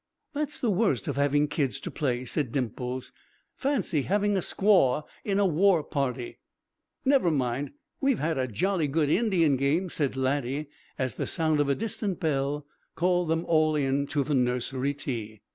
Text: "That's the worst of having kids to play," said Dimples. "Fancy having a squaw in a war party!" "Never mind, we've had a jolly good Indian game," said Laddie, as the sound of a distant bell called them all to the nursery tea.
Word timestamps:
"That's 0.33 0.57
the 0.57 0.71
worst 0.71 1.07
of 1.07 1.15
having 1.15 1.47
kids 1.47 1.79
to 1.81 1.91
play," 1.91 2.25
said 2.25 2.51
Dimples. 2.51 3.11
"Fancy 3.55 4.01
having 4.01 4.35
a 4.35 4.39
squaw 4.39 5.03
in 5.23 5.37
a 5.37 5.45
war 5.45 5.83
party!" 5.83 6.39
"Never 7.05 7.29
mind, 7.29 7.73
we've 8.01 8.17
had 8.17 8.39
a 8.39 8.47
jolly 8.47 8.87
good 8.87 9.11
Indian 9.11 9.57
game," 9.57 9.91
said 9.91 10.17
Laddie, 10.17 10.69
as 10.97 11.13
the 11.17 11.27
sound 11.27 11.59
of 11.59 11.69
a 11.69 11.75
distant 11.75 12.19
bell 12.19 12.65
called 12.95 13.27
them 13.27 13.45
all 13.45 13.75
to 14.07 14.23
the 14.23 14.33
nursery 14.33 14.95
tea. 14.95 15.41